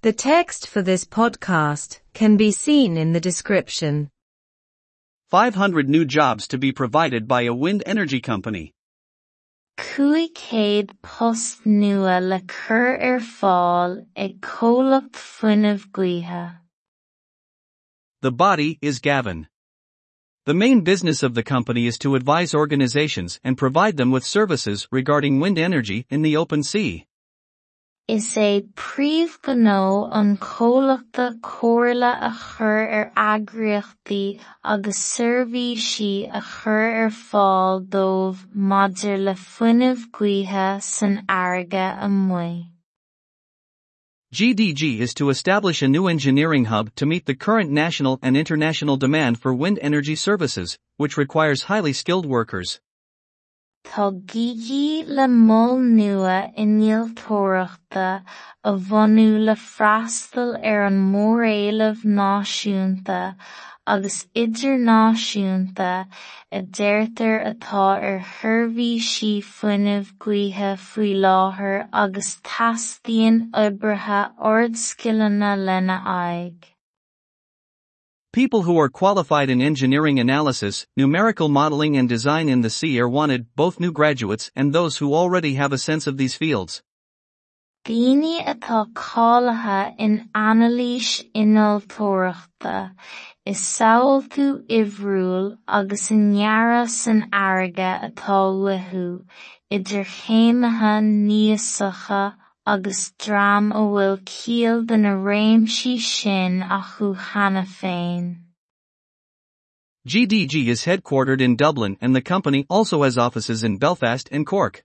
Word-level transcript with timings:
The 0.00 0.12
text 0.12 0.68
for 0.68 0.80
this 0.80 1.04
podcast 1.04 1.98
can 2.14 2.36
be 2.36 2.52
seen 2.52 2.96
in 2.96 3.12
the 3.12 3.20
description. 3.20 4.10
500 5.28 5.88
new 5.88 6.04
jobs 6.04 6.46
to 6.48 6.56
be 6.56 6.70
provided 6.70 7.26
by 7.26 7.42
a 7.42 7.52
wind 7.52 7.82
energy 7.84 8.20
company. 8.20 8.74
Cuaigcéad 9.76 10.90
post 11.02 11.64
nua 11.64 12.20
le 12.20 12.40
cur 12.46 12.96
ar 12.96 13.18
fáil 13.18 14.06
ag 14.14 14.40
comhlacht 14.40 15.14
fuinnimh 15.14 15.90
gaotha. 15.90 16.58
The 18.22 18.30
body 18.30 18.78
is 18.80 19.00
Gavin. 19.00 19.48
The 20.46 20.54
main 20.54 20.82
business 20.82 21.24
of 21.24 21.34
the 21.34 21.42
company 21.42 21.88
is 21.88 21.98
to 21.98 22.14
advise 22.14 22.54
organizations 22.54 23.40
and 23.42 23.58
provide 23.58 23.96
them 23.96 24.12
with 24.12 24.22
services 24.22 24.86
regarding 24.92 25.40
wind 25.40 25.58
energy 25.58 26.06
in 26.08 26.22
the 26.22 26.36
open 26.36 26.62
sea. 26.62 27.07
Is 28.08 28.36
é 28.36 28.64
príomhghonó 28.74 30.08
an 30.10 30.38
comhlaachta 30.38 31.38
comhairle 31.42 32.10
a 32.28 32.32
chur 32.32 32.88
ar 32.88 33.12
eagraíochtaí 33.14 34.40
agus 34.64 34.96
seirbhísí 34.96 36.30
a 36.32 36.40
chur 36.40 36.86
ar 37.02 37.10
fáil 37.10 37.84
dóibh 37.86 38.46
maidir 38.56 39.22
le 39.22 39.34
fuinneamh 39.34 40.08
gaotha 40.10 40.80
san 40.80 41.22
airge 41.28 41.84
amuigh. 42.06 42.70
GDG 44.32 45.00
is 45.00 45.12
to 45.12 45.28
establish 45.28 45.82
a 45.82 45.88
new 45.88 46.06
engineering 46.06 46.64
hub 46.64 46.94
to 46.94 47.04
meet 47.04 47.26
the 47.26 47.34
current 47.34 47.70
national 47.70 48.18
and 48.22 48.38
international 48.38 48.96
demand 48.96 49.38
for 49.38 49.52
wind 49.52 49.78
energy 49.82 50.16
services, 50.16 50.78
which 50.96 51.18
requires 51.18 51.64
highly 51.64 51.92
skilled 51.92 52.24
workers. 52.24 52.80
Tá 53.90 54.06
gígí 54.30 55.04
le 55.18 55.24
mol 55.34 55.78
nua 55.98 56.34
i 56.62 56.64
níoltóireachta 56.72 58.08
a 58.70 58.72
bhunú 58.88 59.24
le 59.46 59.54
freastal 59.62 60.52
ar 60.72 60.82
an 60.88 60.98
mórfhéileamh 61.12 62.02
náisiúnta 62.18 63.20
agus 63.94 64.18
idirnáisiúnta 64.44 65.90
a 66.58 66.62
deirtear 66.80 67.38
atá 67.52 67.86
ar 68.10 68.20
sheirbhísí 68.34 69.32
fuinneamh 69.56 70.12
gaotha 70.26 70.72
faoi 70.86 71.12
láthair 71.26 71.78
agus 72.04 72.32
teastaíonn 72.50 73.40
oibrithe 73.62 74.20
ordscileanna 74.52 75.54
lena 75.68 76.02
aghaidh. 76.18 76.74
People 78.34 78.62
who 78.62 78.78
are 78.78 78.90
qualified 78.90 79.48
in 79.48 79.62
engineering 79.62 80.20
analysis, 80.20 80.86
numerical 80.98 81.48
modeling 81.48 81.96
and 81.96 82.06
design 82.06 82.50
in 82.50 82.60
the 82.60 82.68
sea 82.68 83.00
are 83.00 83.08
wanted, 83.08 83.46
both 83.56 83.80
new 83.80 83.90
graduates 83.90 84.50
and 84.54 84.70
those 84.70 84.98
who 84.98 85.14
already 85.14 85.54
have 85.54 85.72
a 85.72 85.78
sense 85.78 86.06
of 86.06 86.18
these 86.18 86.34
fields. 86.34 86.82
Daoine 87.86 88.44
atá 88.44 88.92
cáileatha 88.92 89.94
in 89.98 90.28
analís 90.34 91.24
innealtóireachta 91.34 92.92
is 93.46 93.60
samhail 93.60 94.22
tú 94.28 94.62
uimhriúil 94.68 95.56
agus 95.66 96.10
i 96.10 96.16
ndearradh 96.16 96.90
san 96.90 97.30
airge 97.32 97.88
atá 98.10 98.42
uathu 98.52 99.24
idir 99.70 100.04
chéimeatha 100.04 101.00
níosacha 101.00 102.34
agus 102.72 103.12
dream 103.24 103.70
a 103.72 103.82
bhfuil 103.90 104.16
ciall 104.30 104.80
de 104.88 104.96
na 105.02 105.12
réimsí 105.26 105.92
sin 106.06 106.60
acu 106.76 107.06
cheana 107.28 107.62
féin. 107.76 108.26
GDG 110.06 110.66
is 110.68 110.84
headquartered 110.84 111.40
in 111.40 111.56
Dublin 111.56 111.96
and 112.00 112.14
the 112.14 112.20
company 112.20 112.66
also 112.68 113.02
has 113.04 113.16
offices 113.16 113.64
in 113.64 113.78
Belfast 113.78 114.28
and 114.30 114.46
Cork. 114.46 114.82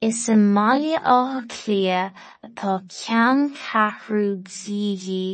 Is 0.00 0.20
i 0.32 0.36
mbaile 0.42 0.98
átha 1.14 1.42
clia 1.54 2.02
atá 2.48 2.76
ceann 2.98 3.42
ceathrú 3.62 4.24
gcígí 4.46 5.24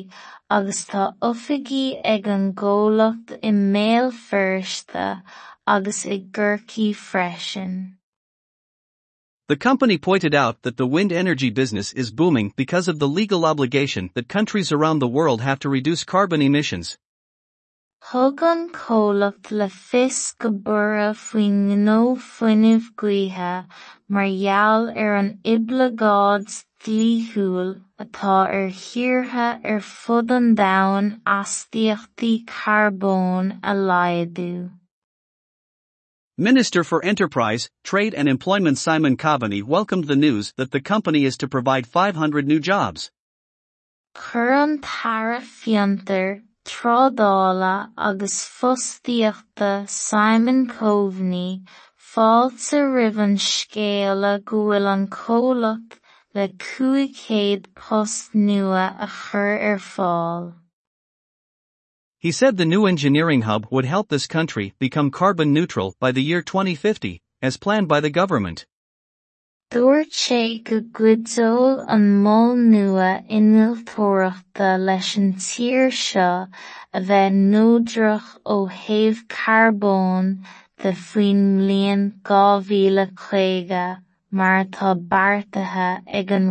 agus 0.51 0.81
tá 0.93 1.05
oifigií 1.29 2.01
ag 2.15 2.27
an 2.39 2.49
gcomhlacht 2.63 3.37
i 3.51 4.11
firste 4.23 5.07
agus 5.77 6.05
i 6.07 6.19
gCorcaigh 6.19 6.97
freisin. 7.05 7.96
The 9.49 9.57
company 9.57 9.97
pointed 9.97 10.35
out 10.35 10.63
that 10.63 10.77
the 10.77 10.89
wind 10.89 11.13
energy 11.13 11.51
business 11.51 11.93
is 11.93 12.11
booming 12.11 12.53
because 12.57 12.89
of 12.89 12.99
the 12.99 13.07
legal 13.07 13.45
obligation 13.45 14.11
that 14.15 14.29
countries 14.29 14.73
around 14.73 14.99
the 14.99 15.07
world 15.07 15.41
have 15.41 15.61
to 15.61 15.69
reduce 15.69 16.03
carbon 16.03 16.43
emissions. 16.43 16.99
Thug 18.03 18.43
an 18.43 18.71
comhlacht 18.71 19.53
le 19.53 19.69
fios 19.69 20.37
go 20.37 20.51
bura 20.51 21.15
faoin 21.15 21.55
ngnó 21.69 22.19
fuinneamh 22.19 22.89
gaotha 22.97 23.67
mar 24.09 24.27
gheall 24.27 24.91
ar 25.05 25.15
an 25.15 25.39
iblagáid 25.45 26.65
dlíthiúil 26.83 27.71
atá 28.01 28.39
ar 28.57 28.71
thíortha 28.81 29.47
ar 29.75 29.81
fud 29.91 30.35
an 30.39 30.57
domhan 30.57 31.13
astaíochtaí 31.39 32.45
carbón 32.47 33.61
a 33.63 33.75
laghdú. 33.75 34.51
Minister 36.39 36.85
for 36.85 37.03
Enterprise, 37.03 37.71
Trade 37.83 38.13
and 38.13 38.29
Employment 38.29 38.77
Simon 38.77 39.17
Coveney 39.17 39.63
welcomed 39.63 40.05
the 40.05 40.15
news 40.15 40.53
that 40.59 40.71
the 40.71 40.83
company 40.83 41.25
is 41.25 41.39
to 41.39 41.49
provide 41.49 41.87
500 41.87 42.47
new 42.47 42.61
jobs. 42.61 43.11
Chur 44.15 44.53
an 44.53 44.83
tara 44.83 45.41
fiantar 45.41 46.43
trádála 46.63 47.91
agus 47.97 48.45
fostaíochta 48.45 49.89
Simon 49.89 50.67
Coveney 50.67 51.63
fáilte 51.99 52.85
roimh 52.85 53.17
an 53.17 53.37
scéala 53.39 54.45
go 54.45 54.67
bhfuil 54.67 54.93
an 54.93 55.09
comhlacht 55.09 55.99
le 56.35 56.49
cuaigcéad 56.49 57.65
post 57.75 58.35
nua 58.35 58.95
a 59.01 59.07
fáil. 59.07 60.53
He 62.27 62.33
said 62.33 62.57
the 62.57 62.67
new 62.67 62.87
engineering 62.87 63.43
hub 63.43 63.69
would 63.71 63.85
help 63.85 64.09
this 64.09 64.27
country 64.27 64.75
become 64.81 65.13
carbon 65.13 65.53
neutral 65.53 65.95
by 66.01 66.11
the 66.11 66.25
year 66.25 66.43
2050, 66.43 67.23
as 67.41 67.57
planned 67.57 67.87
by 67.87 68.01
the 68.01 68.11
government. 68.11 68.67
Go 69.71 70.03
gcuideol 70.03 71.85
an 71.87 72.23
mol 72.25 72.57
nua 72.57 73.25
innealtóireachta 73.31 74.71
leis 74.85 75.17
an 75.17 75.35
tír 75.35 75.93
seo 76.01 76.49
a 76.93 77.01
bheith 77.01 77.39
nóidearach 77.55 78.31
ó 78.45 78.57
thaobh 78.81 79.23
carbón 79.29 80.43
de 80.83 80.93
faoin 81.05 81.45
mbliain 81.55 82.03
2050 82.25 84.03
mar 84.33 84.65
atá 84.65 84.99
beartaithe 85.15 86.03
ag 86.23 86.33
an. 86.33 86.47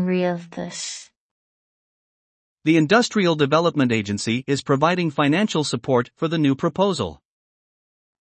The 2.66 2.78
Industrial 2.78 3.36
Development 3.36 3.92
Agency 3.92 4.44
is 4.48 4.64
providing 4.64 5.12
financial 5.12 5.64
support 5.64 6.09
for 6.16 6.28
the 6.28 6.40
new 6.40 6.56
proposal. 6.56 7.22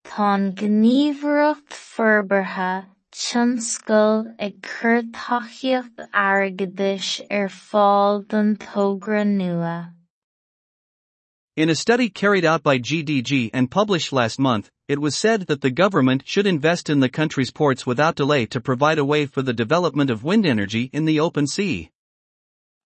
Tá 0.05 0.53
gníomhaireacht 0.55 1.71
forbartha 1.71 2.84
tionscal 3.10 4.34
ag 4.38 4.60
cur 4.60 5.00
taithíocht 5.00 5.97
airgeadais 6.12 7.22
ar 7.31 7.44
er 7.44 7.49
fáil 7.49 8.28
don 8.28 8.56
tógra 8.56 9.25
nua. 9.25 9.94
In 11.56 11.71
a 11.71 11.75
study 11.75 12.11
carried 12.11 12.44
out 12.44 12.62
by 12.62 12.78
GDG 12.78 13.49
and 13.55 13.71
published 13.71 14.12
last 14.12 14.38
month, 14.38 14.71
it 14.88 14.99
was 14.99 15.16
said 15.16 15.47
that 15.47 15.62
the 15.62 15.71
government 15.71 16.22
should 16.26 16.47
invest 16.47 16.91
in 16.91 17.00
the 17.00 17.09
country's 17.09 17.50
ports 17.50 17.87
without 17.87 18.15
delay 18.15 18.44
to 18.44 18.61
provide 18.61 18.99
a 18.99 19.06
way 19.06 19.25
for 19.25 19.41
the 19.41 19.55
development 19.55 20.11
of 20.11 20.22
wind 20.22 20.44
energy 20.44 20.91
in 20.93 21.06
the 21.06 21.19
open 21.19 21.47
sea. 21.47 21.88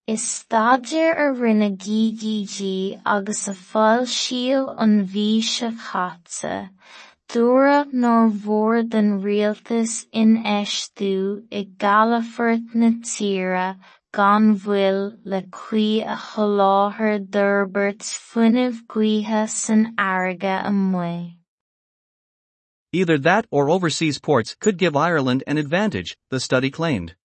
Is 0.08 0.22
staidir 0.22 1.12
a 1.22 1.34
rinne 1.38 1.76
GDG 1.76 2.98
agus 3.04 3.46
a 3.46 3.52
fáil 3.52 4.06
síol 4.08 4.70
an 4.84 5.06
bhí 5.06 5.42
se 5.42 5.68
dúra 7.28 7.84
nóir 8.04 8.30
mhór 8.36 8.88
den 8.88 9.10
rialtas 9.26 10.06
in-eistú 10.22 11.44
i 11.52 11.62
gcalafort 11.84 12.74
na 12.74 12.90
tíre 13.10 13.66
gan 14.20 14.48
bhfuil 14.56 15.02
le 15.26 15.42
cuí 15.58 16.00
a 16.14 16.16
sholáthar 16.16 17.20
d'Urbert 17.36 18.00
fuinneamh 18.00 18.80
gaotha 18.88 19.46
san 19.46 19.94
airge 19.98 20.56
amuigh. 20.72 21.36
Either 22.94 23.18
that 23.18 23.44
or 23.50 23.68
overseas 23.68 24.18
ports 24.18 24.56
could 24.58 24.78
give 24.78 24.96
Ireland 24.96 25.44
an 25.46 25.58
advantage, 25.58 26.16
the 26.30 26.40
study 26.40 26.70
claimed. 26.70 27.17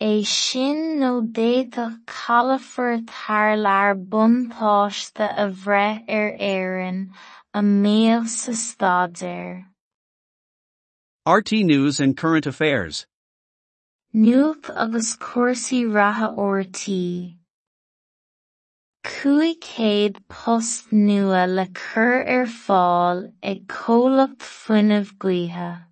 É 0.00 0.24
sin 0.24 1.00
nó 1.00 1.20
d'fhéadfadh 1.20 2.04
calafort 2.06 3.08
thar 3.08 3.56
lear 3.56 3.96
buntáiste 3.96 5.26
a 5.44 5.46
bheith 5.50 6.04
ar 6.08 6.28
éireann 6.38 7.00
a 7.52 7.62
mbeadh 7.62 8.28
sa 8.28 8.52
staidéir. 8.52 9.66
RTÉ 11.26 11.64
News 11.64 11.98
and 11.98 12.16
Current 12.16 12.46
Affairs. 12.46 13.06
Nuacht 14.14 14.70
agus 14.76 15.16
cuasaí 15.16 15.92
ratha 15.92 16.30
ortaí. 16.46 17.34
Cuaigcéad 19.02 20.22
post 20.28 20.92
nua 20.92 21.44
le 21.48 21.66
cur 21.74 22.22
ar 22.22 22.46
fáil 22.46 23.32
ag 23.42 23.66
comhlacht 23.66 24.38
fuinneamh 24.38 25.12
gaotha. 25.18 25.87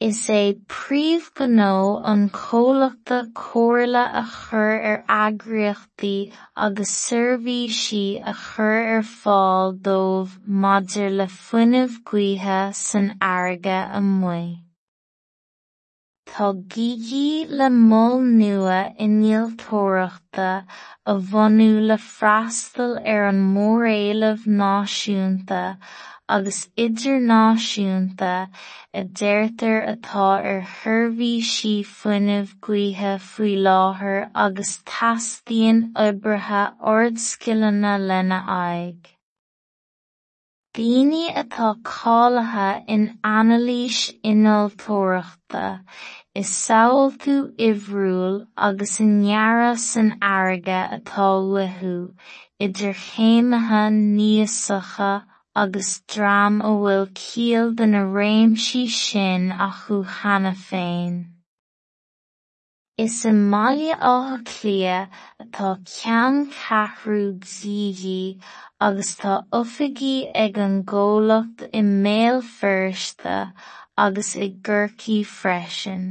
Is 0.00 0.28
é 0.30 0.54
príomhghó 0.72 2.00
an 2.04 2.30
comhlaachta 2.30 3.16
comhairle 3.34 4.04
a 4.20 4.22
chur 4.34 4.76
ar 4.90 5.00
eagraíochtaí 5.14 6.30
agus 6.66 6.92
seirbhísí 7.06 8.04
a 8.22 8.32
chur 8.32 8.78
ar 8.94 9.02
fáil 9.02 9.74
dóibh 9.88 10.38
maidir 10.46 11.10
le 11.16 11.26
fuinneamh 11.26 11.98
gaotha 12.12 12.60
san 12.84 13.10
airge 13.32 13.78
amuigh. 14.00 14.67
Tá 16.30 16.46
gíoghaí 16.72 17.28
le 17.58 17.68
moll 17.90 18.20
nua 18.40 18.80
i 19.04 19.06
níoltóireachta 19.12 20.48
a 21.12 21.14
bhunú 21.30 21.68
le 21.90 21.96
freastal 22.04 22.92
ar 23.14 23.24
an 23.30 23.40
mórfhéileamh 23.54 24.44
náisiúnta 24.60 25.62
agus 26.36 26.60
idirnáisiúnta 26.86 28.32
a 29.00 29.04
deirtear 29.20 29.80
atá 29.94 30.28
ar 30.52 30.60
sheirbhísí 30.76 31.74
fuinneamh 31.96 32.52
gaotha 32.68 33.12
faoi 33.28 33.54
láthair 33.68 34.18
agus 34.46 34.72
teastaíonn 34.94 35.80
oibrithe 36.06 36.64
ordscileanna 36.96 37.94
lena 38.10 38.42
aghaidh. 38.58 39.17
Daoine 40.78 41.34
atá 41.34 41.68
cáileatha 41.82 42.84
in 42.86 43.18
ainealais 43.28 43.96
innealtóireachta 44.30 45.62
is 46.40 46.50
samhail 46.58 47.10
tú 47.24 47.34
uimhriúil 47.68 48.36
agus 48.66 48.92
i 49.04 49.06
ndearradh 49.08 49.80
san 49.84 50.12
airge 50.28 50.78
atá 50.98 51.26
uathu 51.54 51.96
idir 52.66 52.94
chéimeatha 53.06 53.82
níosacha 53.96 55.10
agus 55.64 55.90
dream 56.14 56.62
a 56.68 56.70
bhfuil 56.84 57.10
ciall 57.24 57.74
de 57.82 57.90
na 57.96 58.04
réimsí 58.18 58.84
sin 59.00 59.50
acu 59.68 59.98
cheana 60.14 60.54
féin. 60.68 61.18
Is 63.02 63.16
i 63.30 63.30
mbaile 63.30 63.94
átha 64.10 64.36
clia 64.50 64.94
atá 65.42 65.68
ceann 65.96 66.38
ceathrú 66.54 67.18
dhaoithí 67.50 68.22
agus 68.86 69.10
tá 69.20 69.34
oifigeí 69.58 70.14
ag 70.44 70.58
an 70.64 70.74
gcomhlacht 70.92 71.62
i 71.80 71.82
mbéal 71.90 72.42
feirste 72.54 73.36
agus 74.06 74.32
i 74.46 74.48
gCorcaigh 74.48 75.30
freisin. 75.34 76.02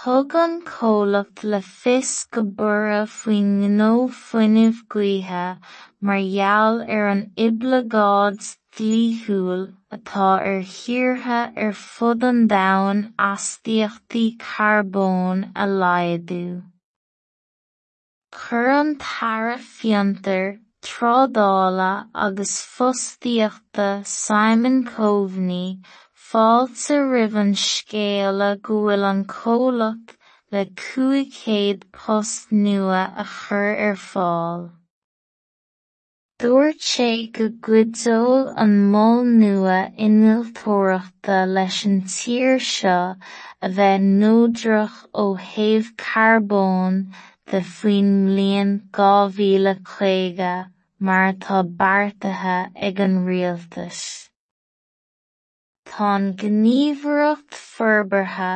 Thug 0.00 0.34
an 0.44 0.56
comhlacht 0.70 1.44
le 1.44 1.60
fios 1.60 2.14
go 2.32 2.46
bura 2.62 3.04
faoin 3.18 3.52
ngnó 3.66 3.92
fuinneamh 4.22 4.80
gaotha 4.96 5.44
mar 6.00 6.24
gheall 6.38 6.80
ar 6.96 7.12
an 7.12 7.22
iblagáid 7.50 8.48
dlíthiúil 8.76 9.64
atá 9.96 10.28
ar 10.50 10.60
thíortha 10.74 11.40
ar 11.64 11.72
fud 11.78 12.26
an 12.30 12.42
domhan 12.52 13.00
astaíochtaí 13.30 14.24
carbón 14.44 15.46
a 15.54 15.66
laghdú. 15.82 16.44
Chuir 18.36 18.70
an 18.80 18.94
tara 19.06 19.56
fiontar 19.58 20.46
trádála 20.82 21.92
agus 22.14 22.54
fostaíochta 22.76 23.90
Simon 24.06 24.84
Coveney 24.84 25.82
Fáilte 26.32 26.96
roimh 27.10 27.34
an 27.40 27.50
scéala 27.62 28.50
go 28.66 28.76
bhfuil 28.84 29.02
an 29.08 29.18
comhlacht 29.32 30.14
le 30.50 30.62
cúigcéad 30.82 31.82
post 31.92 32.54
nua 32.60 33.02
a 33.22 33.24
chur 33.32 33.74
ar 33.88 33.98
fáil. 34.04 34.62
Dúirt 36.42 36.80
sé 36.82 37.30
go 37.36 37.44
gcuideol 37.64 38.48
an 38.62 38.72
moll 38.92 39.20
nua 39.40 39.74
innealtóireachta 40.04 41.34
leis 41.56 41.76
an 41.88 41.98
tír 42.12 42.56
seo 42.68 42.94
a 43.66 43.68
bheith 43.76 44.06
nóidearach 44.22 44.96
ó 45.22 45.26
thaobh 45.42 45.90
carbón 46.04 46.96
de 47.52 47.60
faoin 47.74 48.08
mbliain 48.24 48.72
dhá 48.98 49.10
mhíle 49.36 49.74
chéige 49.90 50.54
mar 51.08 51.26
atá 51.28 51.60
beartaithe 51.82 52.56
ag 52.88 53.02
an 53.06 53.14
rialtas. 53.28 54.00
Tá 55.92 56.10
gníomhaireacht 56.42 57.60
forbartha 57.68 58.50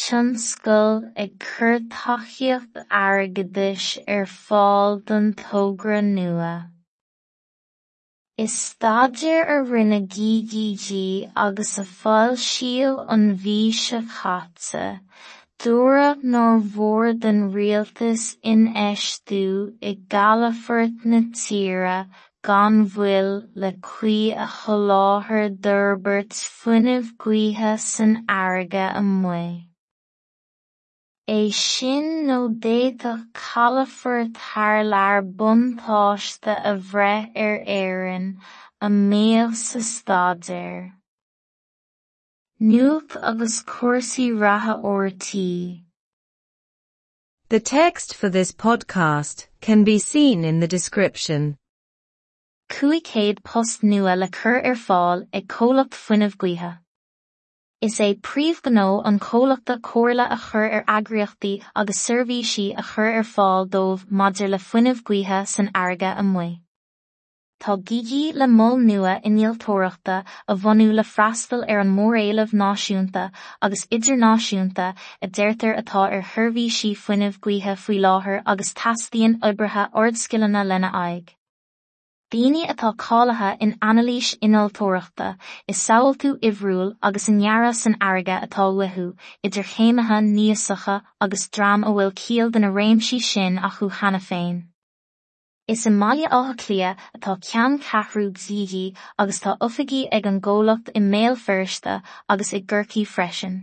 tionscal 0.00 0.98
ag 1.26 1.38
cur 1.46 1.78
taithíocht 1.94 2.82
airgeadais 3.04 3.86
ar 4.16 4.26
fáil 4.34 5.00
don 5.12 5.30
tógra 5.44 6.02
nua. 6.10 6.52
Istáidir 8.38 9.48
ar 9.52 9.64
rinne 9.66 10.06
GGG 10.14 11.32
agus 11.44 11.72
a 11.76 11.82
fáil 11.82 12.36
síl 12.42 12.92
an 13.14 13.24
bhí 13.36 13.72
se 13.74 13.98
chatte, 14.18 15.00
den 17.24 17.40
in 18.44 18.62
Eshtu 18.74 19.74
i 19.82 19.96
galafort 20.14 21.04
na 21.04 21.20
tíra 21.40 21.98
gan 22.44 22.86
bhfuil 22.86 23.32
le 23.56 23.72
chuí 23.72 24.32
a 24.46 24.46
choláthir 24.46 25.50
d'Herberts 25.60 26.44
funineh 26.60 27.10
guithe 27.18 27.76
san 27.80 28.24
airge. 28.28 29.67
É 31.28 31.52
sin 31.52 32.26
nó 32.26 32.48
d'fhéadfadh 32.48 33.24
calafort 33.34 34.32
thar 34.34 34.82
lear 34.82 35.20
buntáiste 35.20 36.54
a 36.70 36.72
bheith 36.92 37.36
ar 37.46 37.58
éireann 37.74 38.30
a 38.80 38.88
mbeadh 38.88 39.54
sa 39.54 39.82
staidéir. 39.88 40.94
Nuacht 42.70 43.18
agus 43.20 43.62
cúrsaí 43.62 44.30
ratha 44.40 44.80
ortaí. 44.82 45.84
The 47.50 47.60
text 47.60 48.14
for 48.14 48.30
this 48.30 48.50
podcast 48.50 49.48
can 49.60 49.84
be 49.84 49.98
seen 49.98 50.46
in 50.46 50.60
the 50.60 50.72
description. 50.76 51.58
Cúigcéad 52.70 53.44
post 53.44 53.82
nua 53.82 54.16
le 54.16 54.28
cur 54.28 54.60
ar 54.64 54.80
fáil 54.88 55.28
ag 55.34 55.46
fuinneamh 55.48 56.38
gaotha. 56.38 56.78
is 57.80 58.00
é 58.00 58.14
príomhgó 58.20 59.02
an 59.08 59.20
cholaachta 59.20 59.74
cóirla 59.80 60.24
a 60.34 60.36
chur 60.36 60.64
ar 60.78 60.84
agraíochtaí 60.94 61.62
agus 61.76 62.00
servísí 62.06 62.64
a 62.76 62.82
chur 62.82 63.06
ar 63.18 63.26
fáil 63.32 63.68
dómh 63.74 64.02
madidir 64.20 64.50
le 64.50 64.58
funineh 64.58 65.02
gcuithe 65.10 65.46
san 65.46 65.70
airga 65.82 66.10
a 66.18 66.24
mu. 66.30 66.48
Tá 67.60 67.76
gigi 67.90 68.32
le 68.32 68.50
mó 68.56 68.68
nua 68.82 69.14
iníaltóireachta 69.30 70.18
a 70.48 70.56
bhhanú 70.56 70.90
le 70.92 71.06
freistal 71.12 71.64
ar 71.68 71.80
an 71.84 71.94
móréileh 72.00 72.50
náisiúnta 72.64 73.30
agus 73.62 73.86
idirnáisiúnta 73.92 74.90
a 75.22 75.28
déirtar 75.38 75.78
atá 75.78 76.04
ar 76.10 76.22
thuhí 76.34 76.68
si 76.80 76.94
funineh 77.06 77.38
gcuithe 77.38 77.78
faoi 77.86 78.02
láthair 78.06 78.42
agus 78.44 78.74
taíonn 78.74 79.38
obrathe 79.50 79.90
ordskillanna 80.04 80.66
lena 80.66 80.90
aig. 81.06 81.37
Daoine 82.30 82.68
atá 82.68 82.88
cálathe 82.94 83.56
in 83.58 83.70
analís 83.80 84.34
inaltóireachta 84.46 85.28
is 85.66 85.78
saoiltú 85.78 86.32
imhrúil 86.48 86.90
agus 87.02 87.28
in 87.30 87.38
neara 87.38 87.70
san 87.74 87.94
airige 88.08 88.34
atá 88.46 88.66
wethú 88.80 89.06
idir 89.48 89.64
chéimethe 89.70 90.18
níosacha 90.26 90.96
agus 91.26 91.48
drám 91.48 91.86
a 91.90 91.92
bhfuil 91.94 92.12
cíal 92.22 92.52
den 92.52 92.66
na 92.66 92.70
réimsí 92.74 93.18
sin 93.28 93.56
a 93.56 93.70
chu 93.78 93.88
chana 94.00 94.20
féin. 94.26 94.58
Is 95.76 95.86
i 95.86 95.94
maia 96.02 96.28
átha 96.40 96.58
clia 96.64 96.92
atá 97.16 97.38
cean 97.48 97.80
cethrú 97.88 98.26
ghíí 98.42 98.84
agus 99.18 99.40
tá 99.46 99.56
uffagaí 99.68 100.04
ag 100.12 100.28
an 100.32 100.42
ggólacht 100.42 100.92
i 100.94 101.00
méalfirsta 101.00 102.02
agus 102.28 102.52
i 102.52 102.60
ggurcií 102.60 103.06
freisin. 103.14 103.56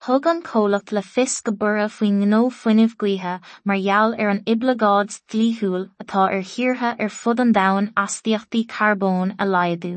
Thug 0.00 0.26
an 0.26 0.42
comhlacht 0.42 0.92
le 0.92 1.02
fios 1.02 1.40
go 1.42 1.52
bura 1.60 1.86
faoin 1.92 2.18
ngnó 2.22 2.38
fuinneamh 2.56 2.92
gaotha 3.00 3.32
mar 3.64 3.78
gheall 3.86 4.12
ar 4.24 4.28
an 4.32 4.44
iblagáid 4.52 5.16
dlíthiúil 5.32 5.86
atá 6.04 6.26
ar 6.34 6.44
thíortha 6.50 6.92
ar 7.06 7.10
fud 7.14 7.42
an 7.44 7.50
domhan 7.56 7.88
astaíochtaí 8.02 8.62
carbón 8.74 9.34
a 9.44 9.48
laghdú. 9.54 9.96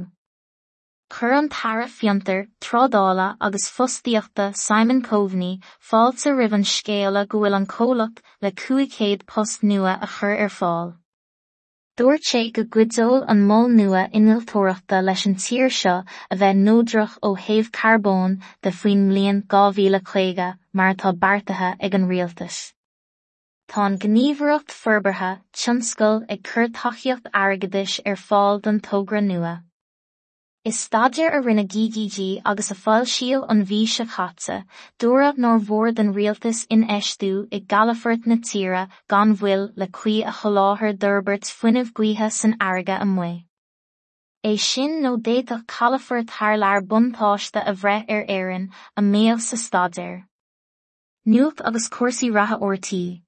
Chur 1.14 1.36
an 1.38 1.50
tara 1.50 1.86
fiontar 1.98 2.48
trádála 2.60 3.28
agus 3.40 3.70
fostaíochta 3.78 4.56
Simon 4.56 5.04
Coveney 5.04 5.62
fáilte 5.92 6.34
roimh 6.34 6.58
an 6.60 6.68
scéala 6.74 7.28
go 7.28 7.44
bhfuil 7.44 7.60
an 7.60 7.70
comhlacht 7.76 8.26
le 8.42 8.52
cúigcéad 8.64 9.28
post 9.28 9.62
nua 9.62 10.00
a 10.02 10.08
chur 10.08 10.36
ar 10.48 10.54
fáil. 10.58 10.96
Dúirt 12.00 12.24
sé 12.24 12.40
go 12.56 12.64
gcuideol 12.74 13.26
an 13.32 13.42
moll 13.48 13.66
nua 13.78 14.02
innealtóireachta 14.18 15.00
leis 15.04 15.26
an 15.30 15.34
tír 15.46 15.72
seo 15.78 15.96
a 16.34 16.36
bheith 16.44 16.62
nóidearach 16.68 17.18
ó 17.28 17.32
thaobh 17.46 17.72
carbón 17.78 18.38
de 18.64 18.72
faoin 18.78 19.02
mbliain 19.08 19.42
dhá 19.54 19.64
mhíle 19.80 20.00
chéige 20.12 20.48
mar 20.74 20.94
atá 20.94 21.12
beartaithe 21.24 21.72
ag 21.88 21.98
an 22.00 22.08
rialtas. 22.12 22.60
Tá 23.74 23.90
gníomhaireacht 24.06 24.72
forbartha 24.78 25.34
tionscal 25.52 26.24
ag 26.38 26.48
cur 26.52 26.70
taithíocht 26.80 27.28
airgeadais 27.42 28.00
ar 28.06 28.18
fáil 28.24 28.62
don 28.64 28.80
tógra 28.88 29.22
nua. 29.28 29.54
Is 30.64 30.78
staidéar 30.78 31.34
a 31.36 31.42
rinne 31.42 31.66
GDG 31.66 32.44
agus 32.46 32.70
a 32.70 32.76
fáil 32.76 33.08
síol 33.12 33.48
an 33.50 33.64
bhí 33.66 33.88
se 33.88 34.06
chaite, 34.06 34.64
dúra 35.00 35.30
nóir 35.36 35.64
mhór 35.66 35.96
den 35.96 36.14
rialtas 36.14 36.68
in 36.70 36.84
eistú 36.96 37.48
i 37.52 37.60
galafort 37.74 38.28
na 38.28 38.36
tíre 38.36 38.84
gan 39.10 39.34
bhfuil 39.40 39.64
le 39.76 39.88
cuí 39.88 40.22
a 40.22 40.34
choláthir 40.42 40.94
d'Orbert 41.00 41.50
fuinneamh 41.62 41.92
gaotha 42.00 42.30
san 42.30 42.54
airge 42.60 42.94
amuigh. 43.06 43.42
é 44.44 44.60
sin 44.60 45.02
nó 45.02 45.16
déadach 45.18 45.66
calafar 45.66 46.22
thar 46.28 46.56
lear 46.58 46.82
buntáiste 46.94 47.66
a 47.66 47.74
bhreith 47.74 48.14
ar 48.18 48.24
éireann 48.38 48.70
a 48.96 49.02
méal 49.02 49.42
sa 49.42 49.56
stadéir. 49.56 50.26
Nuach 51.26 51.66
agus 51.66 51.90
cuasaí 51.90 52.32
ratha 52.32 52.62
ortaí 52.70 53.24